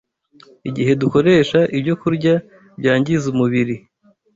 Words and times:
igihe 0.69 0.91
dukoresha 1.01 1.59
ibyokurya 1.77 2.33
byangiza 2.79 3.25
umubiri 3.33 3.75